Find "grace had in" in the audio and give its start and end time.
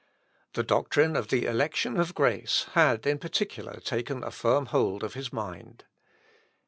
2.15-3.19